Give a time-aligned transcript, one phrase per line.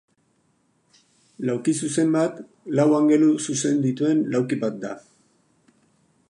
[1.49, 2.39] Laukizuzen bat
[2.79, 4.99] lau angelu zuzen dituen lauki bat da.